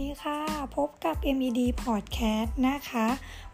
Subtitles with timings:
[0.00, 0.40] ดีค่ะ
[0.76, 3.06] พบกับ MED Podcast นะคะ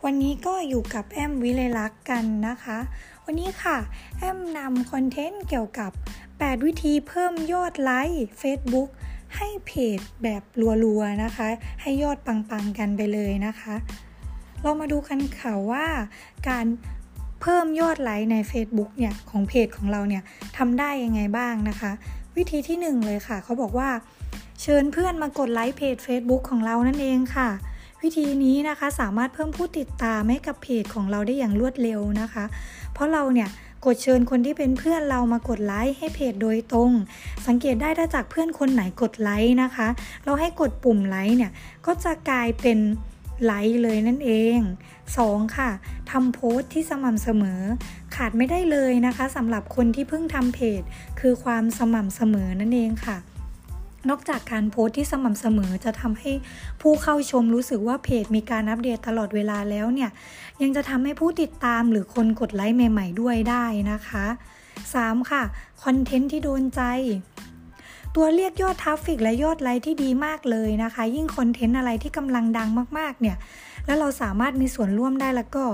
[0.04, 2.78] วันนี้ก็อยู่กับแอมวิเลลักษ์กันนะคะ
[3.24, 3.78] วันนี้ค่ะ
[4.18, 5.90] แอมนำคอนเทนต์เกี่ยวกับ
[6.28, 8.88] 8 วิธีเพิ่มยอดไลค์ Facebook
[9.36, 10.42] ให้เพจแบบ
[10.84, 11.46] รัวๆนะคะ
[11.82, 13.74] ให้ยอดปังๆกันไปเลยนะคะ
[14.62, 15.86] เรามาดูกันค่ะว่า
[16.48, 16.66] การ
[17.40, 20.22] เพิ่มยอดไลค์ใน Facebook เนี่ยของเพจของเราเนี่ย
[20.56, 21.92] ทำได้ยังไงบ้างนะคะ
[22.36, 23.90] วิธีที่ 1 เลยค่ะ เขาบอกว่า
[24.62, 27.48] เชิญเพื่อนมากดไลค์เพจ Facebook ของเรานั่นเองค่ะ
[28.02, 32.44] วิธีนี้นะคะสามารถเพิ่มผู้ติดตามให้กับเพจของเราได้อย่างรวดเร็วนะคะ
[32.92, 33.48] เพราะเราเนี่ย
[33.86, 36.90] กดเชิญคนที่เป็นเพื่อนเรามากดไลค์ให้เพจโดยตรง
[37.46, 39.88] สังเกตได้ถ้าจากเพื่อนคนไหนกดไลค์นะคะ
[40.24, 41.52] เราให้กดปุ่มไลค์เนี่ย
[41.86, 42.78] ก็จะกลายเป็น
[43.44, 44.58] ไลค์เลยนั่นเอง
[45.06, 45.56] 2.
[45.56, 45.70] ค่ะ
[46.10, 47.60] ทำโพสต์ที่สม่ำเสมอ
[48.14, 50.82] ขาดไม่ได้เลยนะคะสำหรับคนที่เพิ่งทำเพจ
[51.20, 53.18] คือความสม่ำเสมอนั่นเองค่ะ
[54.10, 56.32] นอกจากการโพสที่สม่ำเสมอจะทำให้
[56.80, 60.10] ผู้เข้าชมรู้สึกว่าเพจมีการอัปเดตตลอดเวลาแล้วเนี่ย
[60.62, 64.24] ยังจะทำให้ผู้ติดตามหรือคนกดไลค์ใหม่ ๆ ด้วยได้นะคะ
[64.76, 65.30] 3.
[65.30, 65.42] ค่ะ
[65.82, 66.82] คอนเทนต์ที่โดนใจ
[68.14, 73.36] ตัวเรียกยอด traffic และยอดไลค์ที่ดีมากเลยนะคะ ยิ่งคอนเทนต์อะไรที่กำลังดังมากๆเนี่ย
[73.86, 75.64] แล้วเราสามารถมีส่วนร่วมได้แล้วก็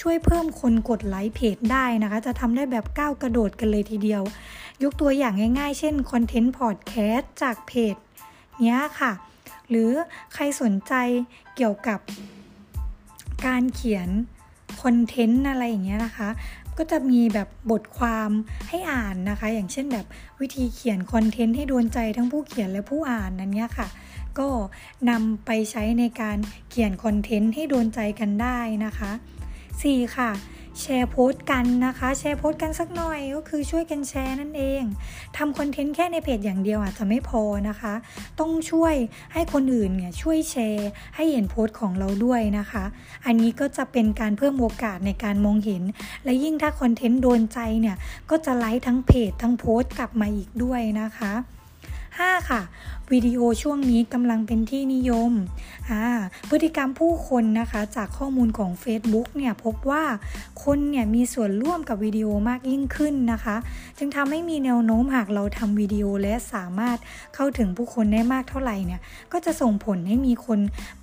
[0.00, 4.22] ช่วยเพิ่มคนกดไลค์เพจได้นะคะ จะทำได้แบบก้าวกระโดดกันเลยทีเดียว
[4.82, 7.96] ยกตัวอย่างง่ายๆ เช่นคอนเทนต์พอดแคสต์จากเพจ
[8.60, 9.12] เนี้ยค่ะ
[9.68, 9.90] หรือ
[10.34, 10.92] ใครสนใจ
[11.56, 12.00] เกี่ยวกับ
[13.46, 14.08] การเขียน
[14.82, 16.28] คอนเทนต์อะไรอย่างเงี้ยนะคะ
[16.78, 18.30] ก็จะมีแบบบทความ
[18.68, 20.06] ให้อ่านนะคะ อย่างเช่นแบบ
[20.40, 23.88] วิธีเขียนคอนเทนต์ให้โดนใจทั้งผู้เขียนและผู้อ่านนั่นเนี้ยค่ะ
[24.38, 24.48] ก็
[25.10, 26.38] นำไปใช้ในการ
[26.70, 29.10] เขียนคอนเทนต์ให้โดนใจกันได้นะคะ
[29.62, 30.16] 4.
[30.16, 30.30] ค่ะ
[30.82, 34.82] แชร์โพสต์กันนะคะ แชร์โพสต์กันสักหน่อยก็คือช่วยกันแชร์นั่นเอง
[35.36, 37.94] ทำคอนเทนต์แค่ในเพจอย่างเดียวอาจจะไม่พอนะคะ
[38.40, 38.94] ต้องช่วย
[39.32, 42.84] ให้คนอื่นเนี่ยช่วยแชร์ ให้เห็นโพสต์ของเราด้วยนะคะ
[43.26, 45.82] อันนี้ก็จะเป็นการเพิ่มโอกาสในการมองเห็น
[46.24, 47.96] และยิ่งถ้าคอนเทนต์โดนใจเนี่ย
[48.30, 51.32] ก็จะไลค์ทั้งเพจทั้งโพสต์กลับมาอีกด้วยนะคะ
[52.18, 52.50] 5.
[52.50, 52.60] ค่ะ
[53.12, 55.32] วิดีโอช่วงนี้กำลังเป็นที่นิยม
[56.50, 60.04] พฤติกรรมผู้คนนะคะจากข้อมูลของ Facebook เนี่ยพบว่า
[60.64, 63.56] คนเนี่ยมีส่วนร่วมกับวิดีโอมากยิ่งขึ้นนะคะ
[63.98, 66.98] จึงทำให้มีแนวโน้มหากเราทำวิดีโอและสามารถ
[67.34, 69.00] เข้าถึงผู้คนได้มากเท่าไหร่เนี่ย
[69.32, 70.58] ก็จะส่งผลให้มีคน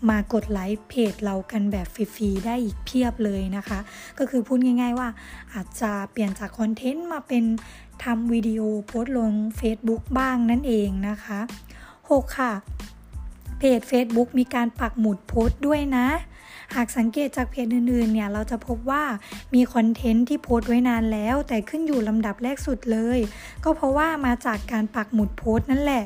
[0.09, 3.79] มากดไลค์เพจเรากันแบบฟรีๆได้อีกเพียบเลยนะคะ
[4.18, 5.09] ก็คือพูดง่าย ๆว่า
[5.53, 7.44] อาจจะเปลี่ยนจากคอนเทนต์มาเป็น
[8.03, 11.40] ทำวิดีโอโพสต์ลง Facebook บ้างนั่นเองนะคะ
[11.90, 12.38] 6.
[12.40, 12.53] ค่ะ
[13.59, 16.07] เพจ Facebook มีการปักหมุดโพสต์ด้วยนะ
[16.75, 19.03] หากสังเกตจากเพจอื่นๆ เนี่ยเราจะพบว่า
[19.56, 23.19] มีคอนเทนต์ที่โพสต์ไว้นานแล้ว แต่ขึ้นอยู่ลำดับแรกสุดเลย
[23.63, 26.03] ก็เพราะว่ามาจากการปักหมุดโพสต์นั่นแหละ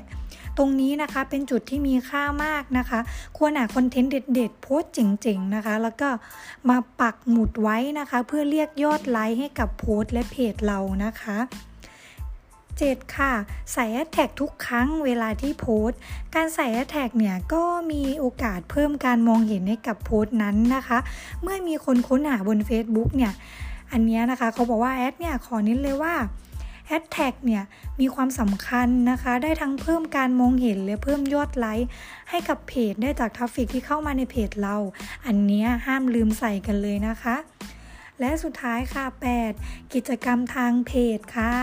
[0.58, 3.00] ตรงนี้นะคะเป็นจุดที่มีค่ามากนะคะ
[3.38, 6.10] ควรหาคอนเทนต์เด็ดๆ โพสต์เจ๋งๆนะคะ แล้วก็
[6.70, 11.38] มาปักหมุดไว้นะคะ เพื่อเรียกยอดไลค์ให้กับโพสต์และเพจเรานะคะ
[12.90, 13.34] 7 ค่ะ
[13.74, 16.00] ใส่แฮชแท็กทุกครั้งเวลาที่โพสต์
[16.36, 20.98] การใส่แฮชแท็กเนี่ยก็มีโอกาสเพิ่มการมองเห็นให้กับโพสต์นั้นนะคะ
[21.42, 23.34] เมื่อมีคนค้นหาบน Facebook เนี่ย
[23.92, 26.16] อันนี้นะคะเขาบอกว่าแอดเนี่ยขอนิดเลยว่า
[26.88, 27.64] แฮชแท็กเนี่ย
[28.00, 31.90] มีความสำคัญนะคะ ได้ทั้งเพิ่มการมองเห็นและเพิ่มยอดไลค์
[32.30, 34.76] ให้กับเพจได้จาก traffic ที่เข้ามาในเพจเรา
[35.26, 37.36] อันนี้ห้ามลืมใส่กันเลยนะคะ
[38.22, 39.06] และสุดท้ายค่ะ
[39.50, 41.54] 8 กิจกรรมทางเพจค่ะ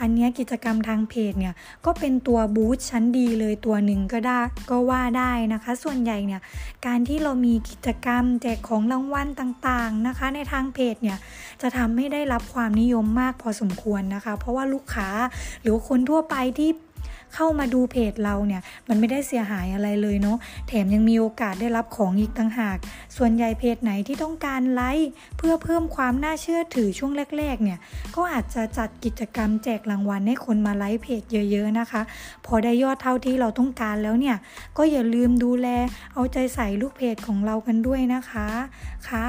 [0.00, 1.54] อันนี้กิจกรรมทางเพจเนี่ย
[1.84, 6.40] ก็เป็นตัวบูธชั้นดีเลยตัวหนึ่งก็ได้ก็ว่าได้นะคะ ส่วนใหญ่เนี่ย
[6.86, 11.18] การที่เรามีกิจกรรมแจกของรางวัลต่างๆนะคะ ในทางเพจเนี่ย
[11.62, 15.08] จะทำให้ได้รับความนิยมมากพอสมควรนะคะ เพราะว่าลูกค้า
[15.62, 16.70] หรือคนทั่วไปที่
[17.34, 22.76] เข้ามาดูเพจเราเนี่ย มันไม่ได้เสียหายอะไรเลยเนาะแถมยังมีโอกาสได้รับของอีกต่างหาก
[23.16, 27.78] ส่วนใหญ่เพจไหนที่ต้องการไลค์เพื่อเพิ่มความน่าเชื่อถือช่วงแรก ๆ เนี่ย
[28.16, 32.02] ก็อาจจะจัดกิจกรรมแจกรางวัลให้คนมาไลค์เพจเยอะๆนะคะ
[32.46, 34.36] พอได้ยอดเท่าที่เราต้องการแล้วเนี่ย
[34.78, 35.68] ก็อย่าลืมดูแล
[36.14, 38.46] เอาใจใส่ลูกเพจของเรากันด้วยนะคะ
[39.08, 39.28] ค่ะ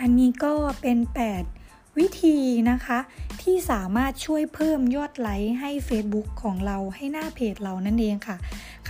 [0.00, 1.53] อันนี้ก็เป็น 8
[1.98, 2.38] วิธี
[2.70, 2.98] นะคะ
[3.42, 8.36] ที่สามารถช่วยเพิ่มยอดไลค์ให้ Facebook ของเราให้หน้าเพจเรานั่นเองค่ะ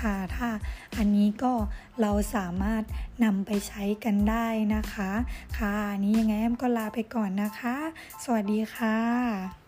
[0.00, 0.48] ค่ะถ้า
[0.96, 1.52] อันนี้ก็
[2.00, 2.82] เราสามารถ
[3.24, 5.10] นำไปใช้กันได้นะคะ
[5.58, 7.76] ค่ะนี้ยังไงแอมก็ลาไปก่อนนะคะ
[8.24, 9.63] สวัสดีค่ะ